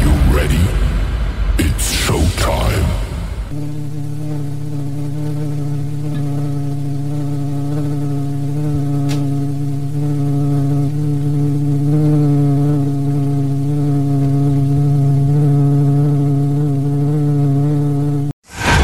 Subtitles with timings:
[0.00, 0.64] you ready?
[1.58, 2.86] It's showtime.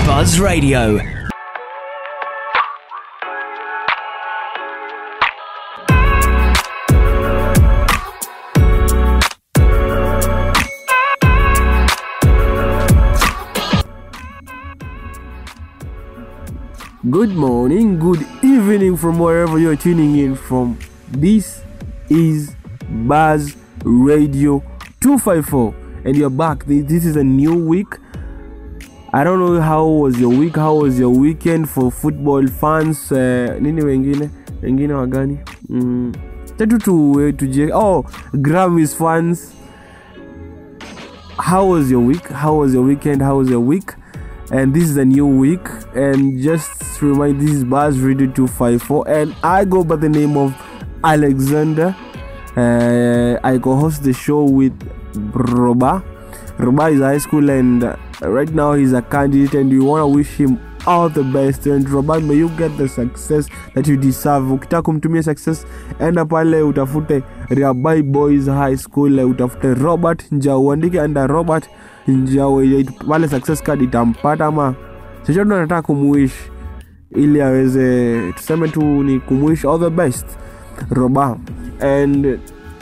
[0.07, 1.16] Buzz Radio.
[17.11, 20.77] Good morning, good evening from wherever you're tuning in from.
[21.09, 21.63] This
[22.09, 22.57] is
[22.89, 24.59] Buzz Radio
[25.01, 25.75] 254,
[26.05, 26.65] and you're back.
[26.65, 27.95] This is a new week.
[29.13, 33.13] I don't know how was your week, how was your weekend for football fans.
[33.13, 35.39] Uh, nini wengine wengine wagani?
[35.69, 36.13] Mm.
[36.57, 37.71] Tatu tu tuje.
[37.73, 39.55] Oh, Grammys fans.
[41.39, 42.27] How was your week?
[42.29, 43.23] How was your weekend?
[43.23, 43.93] How was your week?
[44.51, 45.67] And this is a new week.
[45.95, 50.55] And just remind this is Buzz Radio 254 and I go by the name of
[51.05, 51.95] Alexander.
[52.57, 54.73] Uh, I co-host the show with
[55.35, 56.03] Roba.
[56.59, 57.83] Roba is high school and
[58.23, 61.67] right now he's a candidate and we want to wish him all the best.
[61.67, 64.45] And Roba may you get the success that you deserve.
[64.45, 65.67] Ukitaka kumtumia success
[66.01, 70.65] enda pale utafute Rabai Boys High School utafute Robert Njau.
[70.67, 71.69] Uandike under Robert
[72.09, 74.75] Eh, pale success card itampata ama
[75.27, 76.33] chochote nataka kumwish
[77.11, 80.27] ili aweze tuseme tu ni kumwish all the best.
[80.91, 81.39] Roba.
[81.81, 82.27] And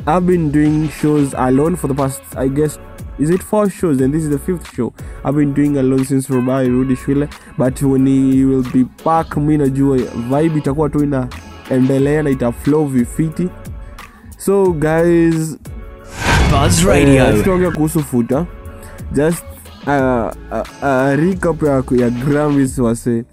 [0.06, 2.78] I've been doing shows alone for the past I guess
[3.18, 4.00] is it four shows?
[4.00, 4.92] And this is the fifth show.
[5.24, 7.28] I've been doing alone since Roba irudi shule.
[7.56, 9.96] But when he will be back mi najua
[10.28, 13.48] vibe itakuwa tu inaendelea na ita flow vifiti.
[14.38, 15.58] So guys
[16.50, 18.46] Buzz Eh, kuhusu futa
[19.14, 19.44] just
[19.86, 23.24] uh, uh, uh, recap ya, ya grammys wase.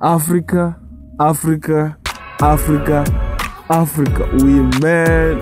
[0.00, 0.76] Africa
[1.18, 1.96] africa
[2.40, 3.04] africa
[3.70, 4.28] africa.
[4.42, 5.38] We man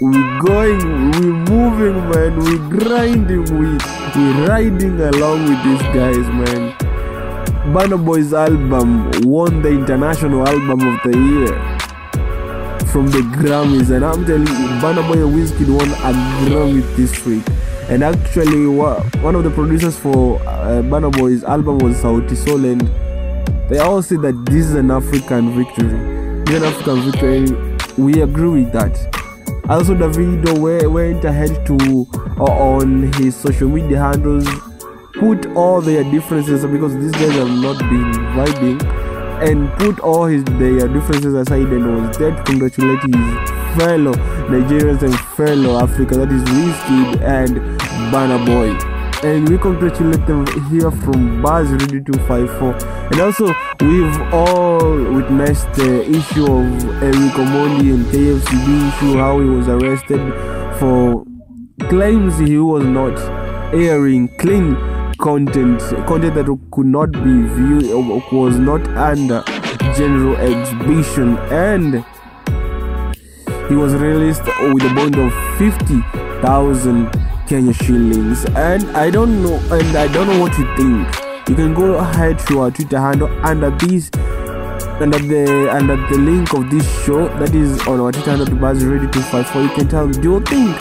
[0.00, 0.80] we going
[1.12, 2.38] we moving man.
[2.40, 3.76] We grinding we
[4.16, 6.72] we riding along with these guys man.
[7.74, 11.78] Burna Boy's album won the international album of the year
[12.88, 16.12] from the Grammys, and I'm telling you, Burna Boy and won a
[16.48, 17.44] Grammy this week.
[17.90, 22.82] And actually, one of the producers for uh, Burna Boy's album was Sauti Sol, and
[23.70, 26.42] they all say that this is an African victory.
[26.42, 27.76] It's an African victory.
[27.96, 28.94] We agree with that.
[29.70, 32.06] Also, Davido we- went ahead to
[32.38, 34.46] uh, on his social media handles
[35.14, 38.80] put all their differences because these guys have not been vibing
[39.42, 44.12] and put all his their differences aside and was there to congratulate his fellow
[44.50, 47.56] Nigerians and fellow Africa that is Wizkid and
[48.12, 48.70] Burna Boy.
[49.28, 52.74] And we congratulate them here from Buzz Radio 254.
[53.12, 53.46] And also,
[53.80, 60.20] we've all witnessed the issue of Eric Omondi and KFCB issue, how he was arrested
[60.78, 61.24] for
[61.88, 63.16] claims he was not
[63.72, 64.76] airing clean
[65.18, 67.84] content, content that could not be viewed
[68.32, 69.42] was not under
[69.96, 72.04] general exhibition, and
[73.68, 77.10] he was released with a bond of 50,000
[77.46, 78.44] Kenya shillings.
[78.46, 81.48] And I don't know, and I don't know what you think.
[81.48, 84.10] You can go ahead to our Twitter handle under this
[85.00, 88.54] under the under the link of this show that is on our Twitter handle the
[88.54, 89.62] Buzz Radio 254.
[89.62, 90.76] You can tell me, do you think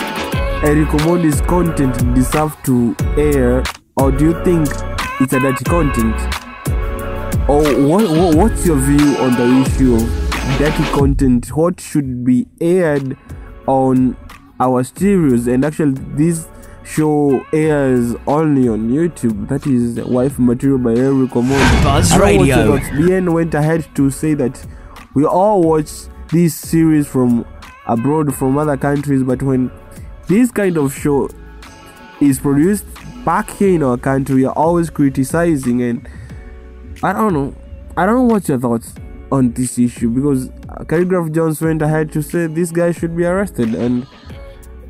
[0.64, 3.64] Eric Omondi's content deserve to air,
[3.96, 4.68] or do you think
[5.22, 6.16] it's a dirty content?
[7.50, 10.27] Or what, what what's your view on the issue
[10.58, 11.48] dirty content?
[11.56, 13.18] What should be aired
[13.68, 14.16] on
[14.60, 15.48] our stereos?
[15.48, 16.48] And actually, this
[16.86, 19.48] show airs only on YouTube.
[19.50, 21.84] That is Wife Material by Eric Omondi.
[21.84, 22.78] Buzz I don't know what your Radio.
[22.78, 22.90] thoughts.
[22.90, 24.66] BN went ahead to say that
[25.14, 25.90] we all watch
[26.32, 27.46] this series from
[27.86, 29.72] abroad, from other countries, but when
[30.28, 31.30] this kind of show
[32.20, 32.86] is produced
[33.24, 36.08] back here in our country, we are always criticizing, and
[37.04, 37.56] I don't know.
[37.96, 38.94] I don't know what's your thoughts
[39.32, 43.26] on this issue because uh, Calligraph Jones went ahead to say this guy should be
[43.26, 44.08] arrested, and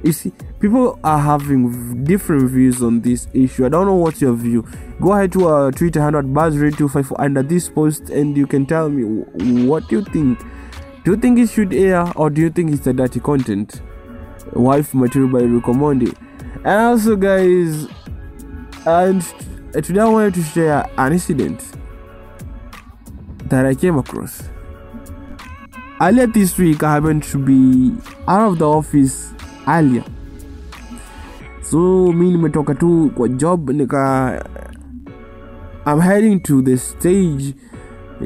[0.03, 3.65] you see, people are having different views on this issue.
[3.65, 4.65] I don't know what's your view.
[5.01, 8.89] Go ahead to our Twitter handle at BuzzRadio254 under this post, and you can tell
[8.89, 9.03] me
[9.65, 10.39] what you think.
[11.03, 13.81] Do you think it should air, or do you think it's a dirty content?
[14.53, 16.17] Wife material by Recommended.
[16.63, 17.87] And also, guys,
[18.85, 19.21] and
[19.75, 21.63] uh, today I wanted to share an incident
[23.49, 24.43] that I came across.
[26.01, 27.93] Earlier this week, I happened to be
[28.27, 29.33] out of the office
[29.67, 30.03] earlier.
[31.61, 34.43] so mi nimetoka tu kwa job nika
[35.85, 37.55] I'm heading to the stage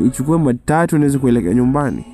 [0.05, 2.05] ichukue matatu niweze kuelekea nyumbani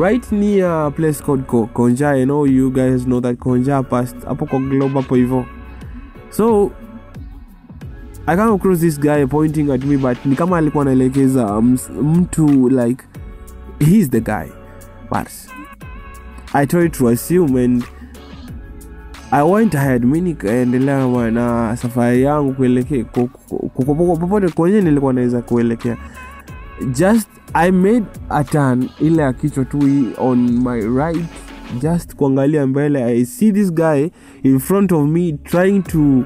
[0.00, 4.46] right near place called Ko- konja i know you guys know that konja past hapo
[4.46, 5.44] kwa globe hapo hivyo
[6.30, 6.70] so
[8.26, 11.60] i come across this guy pointing at me but ni kama alikuwa anaelekeza
[12.02, 13.04] mtu like
[13.78, 14.46] he's the guy.
[15.10, 15.28] But
[16.52, 17.84] i tried to assume and
[19.30, 20.04] i went ahead.
[20.04, 25.96] Mi nikaendelea na- safari yangu kuelekea ku- ku- ku- ku- popote kwenye nilikuwa naweza kuelekea.
[26.92, 29.78] Just i made a turn ile ya kichwa tu
[30.18, 31.24] on my right
[31.80, 33.04] just kuangalia mbele.
[33.04, 34.08] I see this guy
[34.42, 36.24] in front of me trying to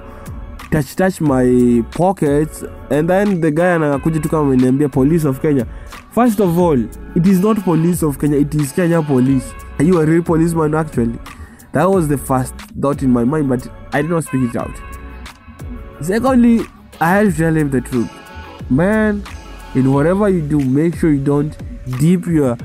[0.71, 5.67] touch touch my pockets and then the guy anakuja tu kama ameniambia police of kenya.
[6.11, 6.79] First of all
[7.15, 9.55] it is not police of kenya it is kenya police.
[9.79, 11.19] Are you a real policeman actually?
[11.73, 14.75] That was the first thought in my mind but i did not speak it out.
[16.01, 16.61] Secondly
[17.01, 18.11] i had to tell him the truth.
[18.71, 19.23] Man
[19.75, 21.57] in whatever you do make sure you don't
[21.99, 22.57] dip your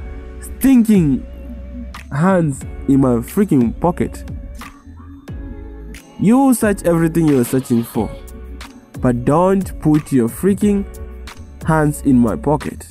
[0.42, 1.26] stinking
[2.12, 4.24] hands in my freaking pocket
[6.22, 8.10] you search everything you're searching for
[9.02, 10.86] but don't put your freaking
[11.66, 12.86] hands in my pocket.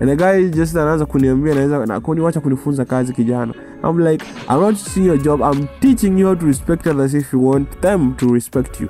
[0.00, 3.54] And the guy just anaanza kuniambia naweza na kuniwacha kunifunza kazi kijana.
[3.84, 5.40] I'm like i'm not teaching your job.
[5.40, 8.88] I'm teaching you how to respect others if you want them to respect you.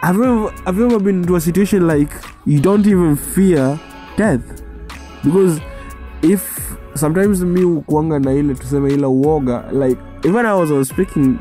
[0.00, 2.10] Have you ever, have you ever been into a situation like
[2.46, 3.78] you don't even fear
[4.16, 4.62] death?
[5.24, 5.60] Because
[6.22, 10.88] if sometimes me kuanga na ile tuseme ile uoga like even i was, I was
[10.88, 11.38] speaking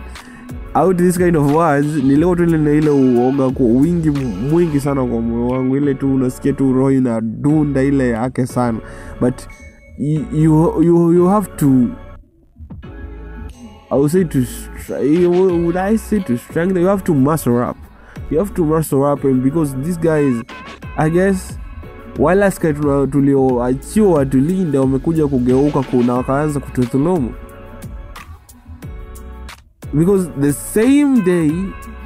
[0.75, 4.09] out this kind of words nileo tu ile ile uoga kwa wingi
[4.51, 5.77] mwingi sana kwa moyo wangu.
[5.77, 8.79] Ile tu unasikia tu roho inadunda ile yake sana.
[9.21, 9.33] But
[9.97, 11.67] you, you, you, have to
[13.91, 14.39] I would say to
[15.29, 16.81] would I say to strengthen?
[16.81, 17.77] You have to muscle up.
[18.31, 20.43] You have to muscle up and because these guys
[20.97, 21.57] I guess
[22.19, 22.73] wale askari
[23.11, 27.31] tulioachiwa tulinda wamekuja kugeuka kuna wakaanza kutudhulumu
[29.93, 31.51] because the same day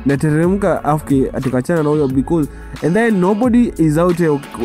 [0.06, 2.50] nateremka afke atukachana na huyo because
[2.84, 4.20] and then nobody is out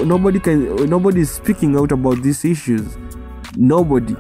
[0.06, 2.82] nobody can nobody is speaking out about these issues.
[3.56, 4.14] Nobody.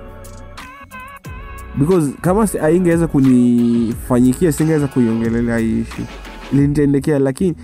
[1.78, 6.04] Because kama aingeweza kunifanyikia singeweza kuiongelelea issue.
[6.52, 7.54] Ilinitendekea lakini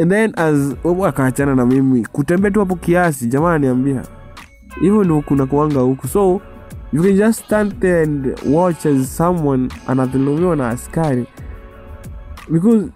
[0.00, 0.74] and then as
[1.06, 4.02] akaachana na mimi kutembea tu hapo kiasi jamaa aniambia
[4.80, 6.08] hivyo ni kuna kuanga huku.
[6.08, 6.40] So
[6.92, 11.26] you can just stand there and watch as someone anadhulumiwa na askari.
[12.52, 12.90] Because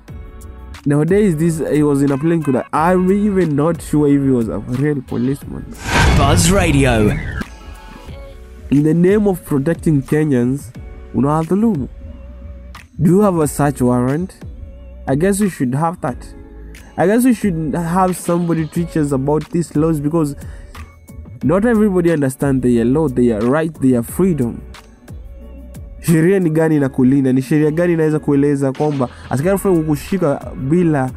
[0.86, 4.48] nowadays this he was in a plane could i'm even not sure if he was
[4.48, 5.64] a real policeman.
[6.18, 7.10] Buzz Radio.
[8.70, 10.72] in the name of protecting kenyans
[11.14, 11.88] unawadhulumu
[13.00, 14.36] do you have a search warrant?
[15.08, 16.16] I guess we should have that.
[16.96, 20.36] I guess we should have somebody teach us about these laws because
[21.44, 24.62] not everybody understand their law their right their freedom.
[26.00, 27.32] Sheria ni gani na kulinda?
[27.32, 31.10] Ni sheria gani inaweza kueleza kwamba askari kukushika bila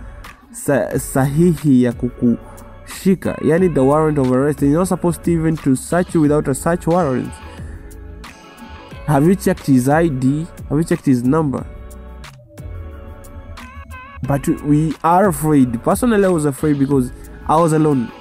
[0.51, 3.37] sa, sahihi ya kukushika?
[3.41, 4.61] Yani the warrant of arrest.
[4.61, 7.31] You're not supposed even to search you without a search warrant.
[9.05, 11.65] Have you checked his id have you checked his number?
[14.27, 15.81] But we are afraid.
[15.83, 17.11] Personally i was afraid because
[17.47, 18.11] i was alone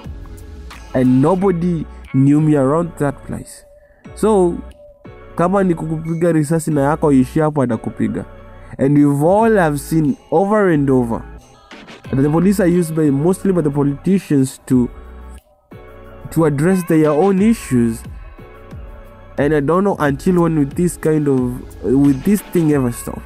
[0.93, 1.85] and nobody
[2.25, 3.65] me around that place.
[4.15, 4.57] So
[5.35, 8.25] kama ni kukupiga risasi na yako ishi hapo atakupiga.
[8.77, 11.23] And we've all have seen over and over
[12.11, 14.89] that the police are used by mostly by the politicians to
[16.31, 18.03] to address their own issues.
[19.37, 23.21] And i don't know until when with this kind of with this thing ever stop.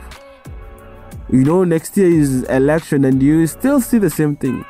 [1.30, 4.66] You know next year is election and you still see the same thing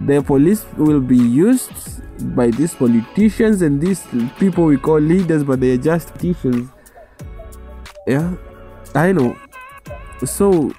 [0.00, 1.70] the police will be used
[2.34, 4.04] by these politicians and these
[4.38, 6.70] people we call leaders but they are just politicians
[8.06, 8.34] yeah
[8.94, 9.36] i know.
[10.24, 10.72] So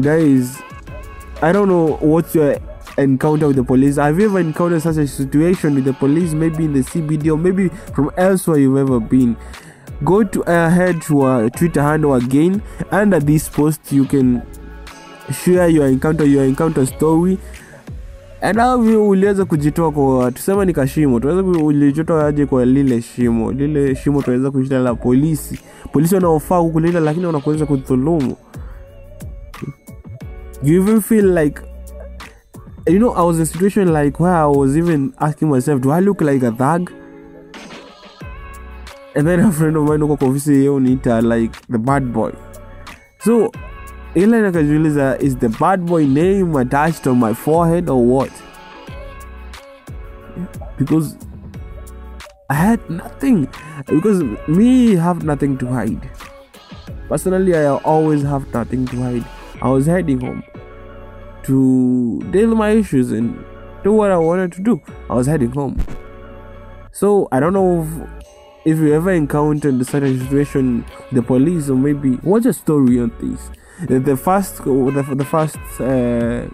[0.00, 0.60] guys
[1.42, 2.58] i don't know what's your
[2.98, 3.96] encounter with the police.
[3.96, 6.32] Have you ever encountered such a situation with the police?
[6.32, 9.36] Maybe in the cbd or maybe from elsewhere you've ever been.
[10.04, 12.62] Go to ahead to our twitter handle again.
[12.90, 14.42] Under this post you can
[15.32, 17.38] share your encounter your encounter story.
[18.40, 18.58] And
[19.08, 21.20] uliweza kujitoa kwa tuseme ni kashimo
[22.26, 23.52] aje kwa lile shimo?
[23.52, 25.60] Lile shimo tunaweza kushita la polisi.
[25.92, 28.36] Polisi wanaofaa kukulinda lakini wanakuweza kudhulumu.
[30.64, 31.60] Even feel like
[32.86, 36.00] you know i was a situation like where i was even asking myself do i
[36.00, 36.90] look like a thug?
[39.14, 42.32] And then a friend of mine uko kwa ofisi yeo niita like the bad boy.
[43.24, 43.50] So
[44.16, 48.32] ile nikajiuliza is the bad boy name attached on my forehead or what?
[50.78, 51.16] Because
[52.48, 53.46] i had nothing.
[53.86, 56.08] Because me have nothing to hide.
[57.08, 59.24] Personally i always have nothing to hide.
[59.60, 60.42] I was heading home
[61.42, 63.44] to deal with my issues and
[63.84, 64.80] do what i wanted to do.
[65.10, 65.76] I was heading home.
[66.90, 71.76] So i don't know if, if you ever encountered such a situation the police or
[71.76, 73.50] maybe what's your story on this
[73.84, 76.46] the, first the, the first uh,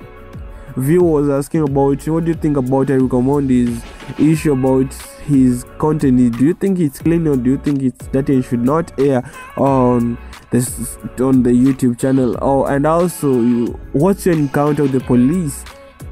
[0.77, 3.83] view was asking about what do you think about Eric Omondi's
[4.19, 4.93] issue about
[5.27, 6.37] his content?
[6.39, 9.23] Do you think it's clean or do you think it's dirty and should not air
[9.57, 10.19] on
[10.51, 12.37] this on the youtube channel?
[12.43, 15.65] Oh and also you what's your encounter with the police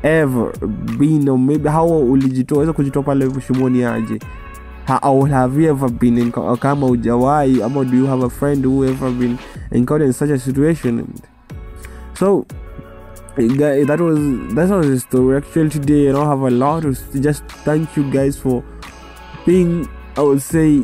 [0.02, 0.52] ever
[0.98, 3.84] been or maybe how ulijitoa weza kujitoa pale shimoni
[4.98, 8.84] Or have you ever been in kama ujawai ama do you have a friend who
[8.84, 9.38] ever been
[9.70, 11.14] encountered in such a situation
[12.18, 12.44] so
[13.36, 14.18] that was
[14.54, 18.10] that was the story actually today i don't have a lot to just thank you
[18.10, 18.64] guys for
[19.46, 20.82] being i would say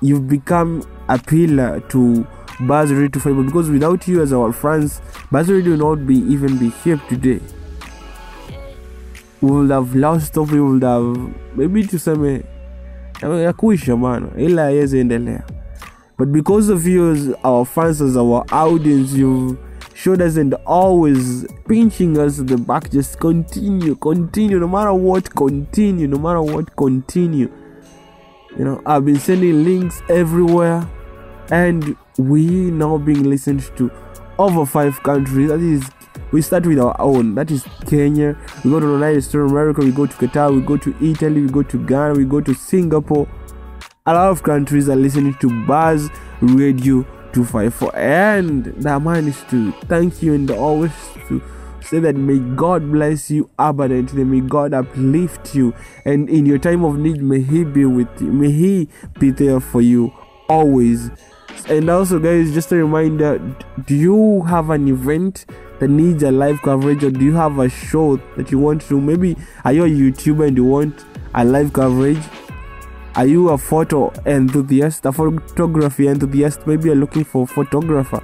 [0.00, 2.26] you've become a pillar to
[2.60, 5.00] Buzz to Fiber because without you as our friends,
[5.32, 7.40] Buzz Radio would not be even be here today.
[9.40, 11.16] We would have lost hope, we would have
[11.56, 12.44] maybe to tuseme
[13.22, 15.42] ya kuisha bana, ila haiwezi endelea.
[16.18, 19.56] But because of you our fans, as our audience, you've
[19.94, 22.90] showed us and always pinching us the back.
[22.90, 27.48] Just continue, continue, no matter what, continue, no matter what, continue.
[28.58, 30.86] You know, I've been sending links everywhere,
[31.50, 33.90] and we now being listened to
[34.38, 35.48] over five countries.
[35.48, 35.82] That is,
[36.30, 37.34] we start with our own.
[37.34, 38.36] That is Kenya.
[38.64, 39.82] We go to the United States of America.
[39.82, 40.54] We go to Qatar.
[40.54, 41.42] We go to Italy.
[41.42, 42.14] We go to Ghana.
[42.14, 43.28] We go to Singapore.
[44.06, 47.02] A lot of countries are listening to Buzz Radio
[47.32, 50.92] 254, and the man is to thank you and always
[51.28, 51.40] to
[51.80, 56.84] say that may God bless you abundantly, may God uplift you, and in your time
[56.84, 58.88] of need, may He be with you, may He
[59.18, 60.12] be there for you
[60.48, 61.10] always.
[61.68, 63.38] And also, guys, just a reminder
[63.86, 65.46] do you have an event
[65.82, 69.00] that needs a live coverage, or do you have a show that you want to?
[69.00, 72.22] Maybe are you a YouTuber and you want a live coverage?
[73.16, 76.66] Are you a photo enthusiast, a photography enthusiast?
[76.68, 78.22] Maybe you're looking for a photographer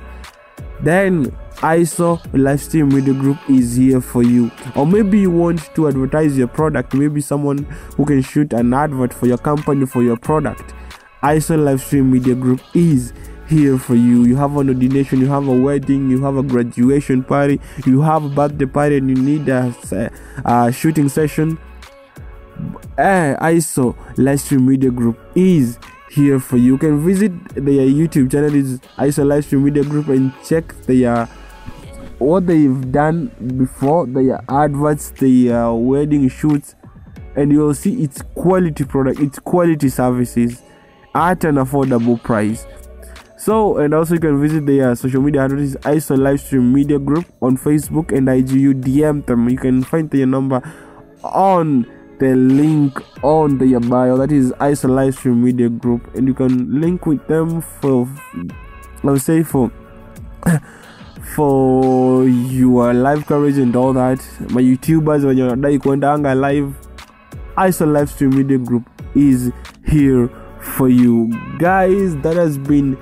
[0.81, 4.51] then ISO Livestream Media Group is here for you.
[4.77, 7.65] Or maybe you want to advertise your product, maybe someone
[7.97, 10.75] who can shoot an advert for your company for your product.
[11.23, 13.13] ISO Livestream Media Group is
[13.49, 14.25] here for you.
[14.25, 18.25] You have an ordination, you have a wedding, you have a graduation party, you have
[18.25, 19.75] a birthday party, and you need a,
[20.45, 21.59] a shooting session.
[22.99, 25.79] Eh, ISO Livestream Media Group is
[26.11, 26.73] here for you.
[26.73, 31.29] You can visit their YouTube channel is ISO Livestream Media Group and check their
[32.19, 36.75] what they've done before their adverts, their wedding shoots,
[37.37, 40.63] and you'll see it's quality product, it's quality services
[41.15, 42.67] at an affordable price.
[43.39, 47.57] So, and also you can visit their social media handles ISO Livestream Media Group on
[47.57, 48.51] Facebook and IG.
[48.51, 49.49] You DM them.
[49.49, 50.61] You can find their number
[51.23, 51.87] on
[52.19, 54.17] the link on their bio.
[54.17, 58.09] That is ISO Livestream Media Group, and you can link with them for,
[59.05, 59.71] I would say for.
[61.35, 64.19] for your live coverage and all that
[64.51, 66.73] my youtubers when you're wanadai kuendanga live
[67.57, 69.53] iso livestream media group is
[69.85, 70.31] here
[70.61, 71.29] for you
[71.59, 72.97] guys that has been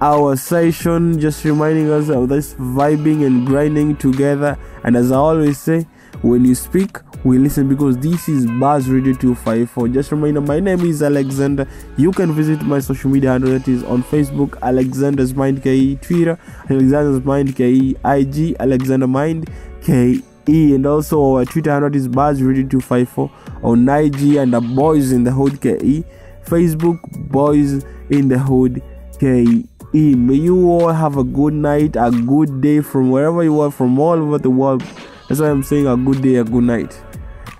[0.00, 5.58] our session just reminding us of this vibing and grinding together and as i always
[5.58, 5.86] say
[6.22, 9.88] when you speak we listen because this is Buzz Radio 254.
[9.88, 11.66] Just reminder, my name is Alexander.
[11.96, 16.38] You can visit my social media handle that is on Facebook, Alexander's Mind KE, Twitter,
[16.70, 19.50] Alexander's Mind KE, IG, Alexander Mind
[19.82, 23.30] KE, and also our Twitter handle is Buzz Radio 254
[23.64, 26.04] on IG and the Boys in the Hood KE,
[26.44, 28.80] Facebook, Boys in the Hood
[29.18, 29.66] KE.
[29.96, 33.98] May you all have a good night, a good day from wherever you are, from
[33.98, 34.82] all over the world.
[35.26, 37.00] That's why I'm saying a good day, a good night.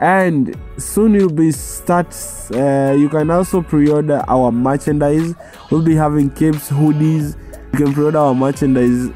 [0.01, 2.15] And soon you'll be start
[2.55, 5.35] uh, you can also pre-order our merchandise.
[5.71, 7.39] We'll be having capes hoodies.
[7.73, 9.09] You can pre-order our merchandise.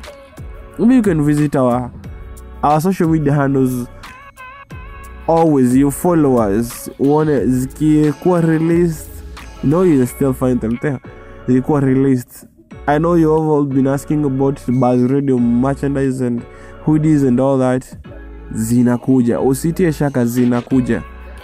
[0.78, 1.92] Maybe you can visit our
[2.62, 3.86] our social media handles.
[5.28, 6.88] Always your followers.
[6.88, 9.10] Us uone zikikuwa released.
[9.62, 11.00] Know you still find them there.
[11.46, 12.49] Zikikuwa released
[12.90, 16.42] i know you have all been asking about buzz radio merchandise and
[16.86, 17.84] hoodies and all that
[18.52, 21.02] zinakuja usitie shaka zinakuja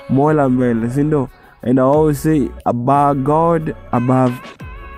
[0.08, 1.28] mola mbele sindo
[1.62, 4.34] and i always say above god above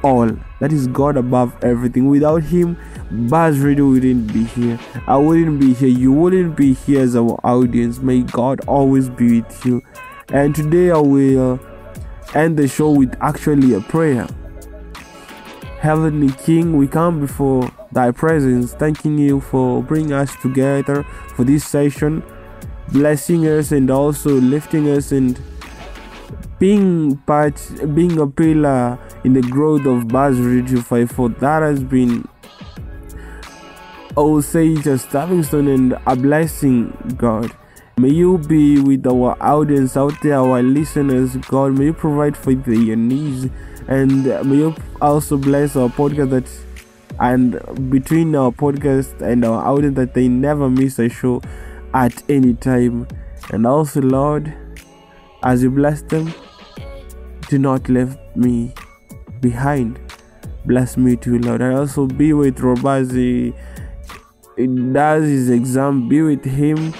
[0.02, 0.30] all.
[0.60, 2.08] That is God above everything.
[2.08, 2.76] Without Him,
[3.10, 4.78] Buzz Radio wouldn't be here.
[5.06, 5.88] I wouldn't be here.
[5.88, 7.98] You wouldn't be here as our audience.
[7.98, 9.82] May God always be with you.
[10.32, 11.60] And today I will
[12.34, 14.26] end the show with actually a prayer.
[15.80, 21.04] Heavenly King, we come before thy presence, thanking you for bringing us together
[21.36, 22.24] for this session,
[22.88, 25.40] blessing us and also lifting us and
[26.58, 27.54] being part,
[27.94, 31.28] being a pillar in the growth of Buzz Radio 54.
[31.28, 32.26] That has been,
[34.16, 37.52] I will say, a stepping stone and a blessing, God.
[37.98, 41.78] May you be with our audience out there, our listeners, God.
[41.78, 43.48] May you provide for their needs
[43.88, 46.48] and you also bless our podcast that
[47.20, 51.42] and between our podcast and our audience that they never miss a show
[51.94, 53.08] at any time.
[53.50, 54.54] And also, Lord,
[55.42, 56.32] as you bless them,
[57.48, 58.72] do not leave me
[59.40, 59.98] behind.
[60.66, 61.60] Bless me too, Lord.
[61.60, 63.54] And also be with Robazi.
[64.92, 66.92] Does his exam, be with him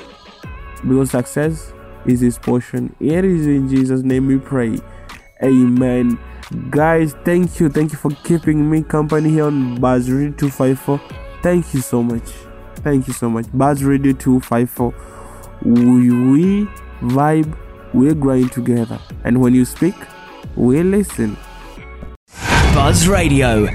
[0.83, 1.73] because success
[2.07, 2.95] is his portion.
[2.99, 4.79] It is in Jesus' name we pray.
[5.43, 6.19] Amen.
[6.71, 7.69] Guys, thank you.
[7.69, 11.01] Thank you for keeping me company here on Buzz Radio 254.
[11.43, 12.31] Thank you so much.
[12.77, 13.47] Thank you so much.
[13.53, 14.95] Buzz Radio 254.
[15.63, 16.65] We, we
[17.03, 17.55] vibe,
[17.93, 18.99] we're growing together.
[19.25, 19.95] And when you speak,
[20.57, 21.37] we listen.
[22.75, 23.69] Buzz Radio